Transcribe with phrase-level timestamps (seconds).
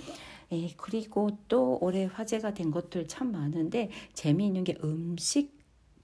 [0.51, 5.57] 에, 그리고 또 올해 화제가 된 것들 참 많은데 재미있는 게 음식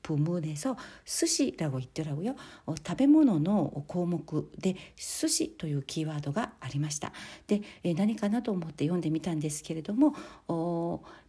[0.03, 0.75] 부문에서
[1.05, 2.35] 스시라고 있더라고요.
[2.65, 7.13] 어, 食べ物の項目で寿司というキーワードがありました。
[7.47, 10.13] で、えー、何かなと思って読んでみたんですけれども、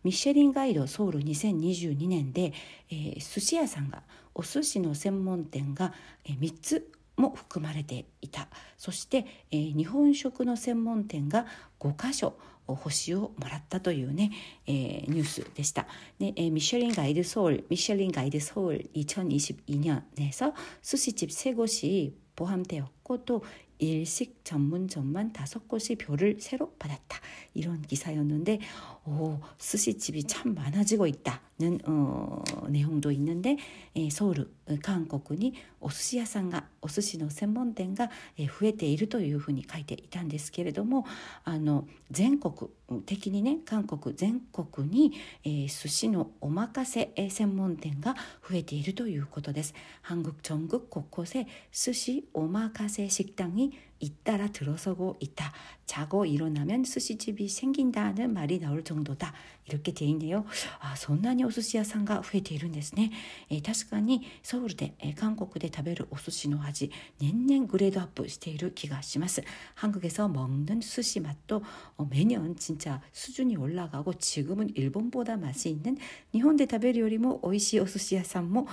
[0.03, 2.53] ミシェリンガイドソウル2022年で、
[2.91, 4.03] えー、寿司屋さんが
[4.35, 5.93] お寿司の専門店が、
[6.25, 11.47] えー、3つ も含まれていたそして、えー、日本食の専門店が
[11.79, 12.37] 5カ所
[12.69, 14.31] 星をもらったというね、
[14.67, 15.87] えー、ニュースでした。
[16.19, 23.43] 네 에, 미쉐린 가이드 서울, 미쉐린 가이드 서울 2022년에서 수시집 세 곳이 포함되었고 또
[23.79, 27.21] 일식 전문점만 다섯 곳이 표를 새로 받았다.
[27.55, 28.61] 이런 기사였는데
[29.07, 33.57] 오, 스시집이 참 많아지고 있다는 어, 내용도 있는데
[33.95, 34.51] 에, 서울
[34.83, 41.07] 韓国に お寿司屋さんが お寿司の専門店が増えているというふうに書いていたんですけれども
[41.45, 42.71] あの全国
[43.07, 45.13] 的にね韓国全国に、
[45.45, 48.15] えー、寿司のおまかせ専門店が
[48.49, 49.75] 増えているということです。
[50.03, 55.53] 韓国전국 곳곳에 스시 오마카세 식당이 있다라 들어서고 있다.
[55.87, 59.33] 자고 일어나면 스시집이 생긴다는 말이 나올 정도다.
[59.67, 60.45] 이렇게 돼 있네요.
[60.81, 63.11] 아, そんなにお寿司屋さんが増えているんですね。
[63.51, 69.43] 예, 確かに서울대韓国で食べるお寿司の味 年々 그레이드업 している気がします.
[69.75, 71.63] 한국에서 먹는 스시 맛도
[72.11, 75.97] 매년 진짜 수준이 올라가고 지금은 일본보다 맛이 있는
[76.33, 78.67] 일본대 食べるよりも美味しいお寿司屋さんも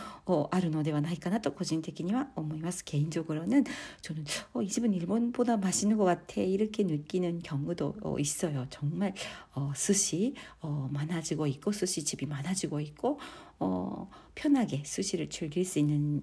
[0.52, 2.84] あるのではないかなと個人的には思います.
[2.84, 3.64] 개인적으로는
[4.02, 8.67] 저는 어, 이 집은 일본 보다 맛있는 것 같아 이렇게 느끼는 경우도 어, 있어요.
[8.71, 9.15] 정말
[9.55, 13.19] 어, 스시 어, 많아지고 있고 스시 집이 많아지고 있고
[13.59, 16.23] 어, 편하게 스시를 즐길 수 있는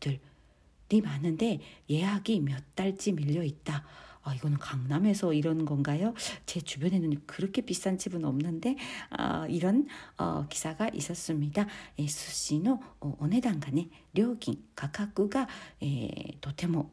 [0.00, 1.60] 들이 많은데
[1.90, 3.84] 예약이 몇 달째 밀려 있다.
[4.26, 6.12] 아, 이거는 강남에서 이런 건가요?
[6.46, 8.76] 제 주변에는 그렇게 비싼 집은 없는데
[9.10, 9.86] 아, 이런
[10.18, 11.68] 어, 기사가 있었습니다.
[11.96, 15.46] 에, 수시의 어, 어네단간의 料金価格が、
[15.80, 16.90] えー、とても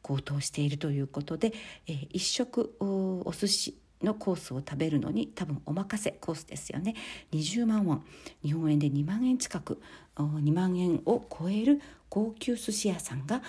[0.00, 1.52] 高騰しているということで、
[1.86, 6.94] えー、一食お寿司 のコースを食べるのに多分お任せコースですよね
[7.32, 8.04] 20万ウォン
[8.42, 9.80] 日本円で2万円近く
[10.16, 13.42] 2万円を超える高級寿司屋さんが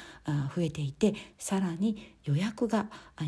[0.55, 2.87] 増えていてさらに予約が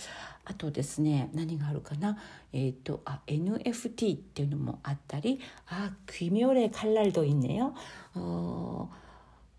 [0.43, 2.17] あとですね何があるかな
[2.51, 7.73] えっ、ー、とあ NFT っていうのもあったりあ귀멸의칼날도있네요
[8.15, 8.89] 어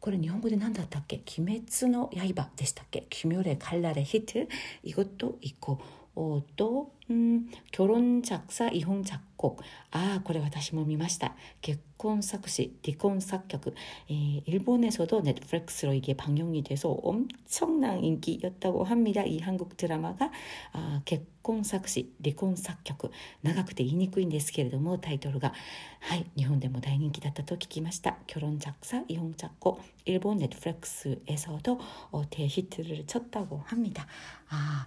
[0.00, 5.80] これ日本語で何だったっけ鬼滅の刃でしたっけ奇妙で칼날의히트이것도있고
[6.18, 13.74] 어, 또 음, 결혼 작사 이혼 작곡 아 그래 私も見ました 結婚 作詞 離婚 作曲
[14.10, 20.32] 예, 일본에서도 넷플릭스로 이게 방영이 돼서 엄청난 인기였다고 합니다 이 한국 드라마가
[20.72, 23.10] 아, 결혼 作詞 離婚 作曲
[23.42, 25.52] 長くて言いにくいんですけれども 타이틀가
[26.00, 31.78] はい日本でも大人気だったと聞きました 결혼 작사 이혼 작곡 일본 넷플릭스에서도
[32.10, 34.06] 어, 대히트를 쳤다고 합니다
[34.48, 34.86] 아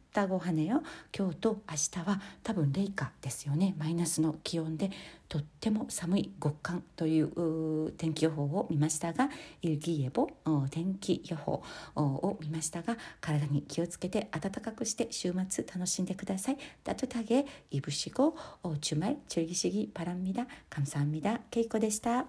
[0.12, 0.82] 다고 하네요.
[1.16, 3.74] 今日と明日は多分零下ですよね。
[3.78, 4.90] マイナスの気温で
[5.28, 9.28] とっても寒い極寒という天気予報を見ましたが、
[9.62, 10.28] 일기예보
[10.70, 11.62] 天気予報
[11.96, 16.58] を見ましたが、体に気をつけて暖かくして週末楽しんでください.
[16.82, 18.36] 따뜻하게 입으시고
[18.80, 20.46] 주말 즐기시기 바랍니다.
[20.70, 21.40] 감사합니다.
[21.50, 22.26] 케이코でした.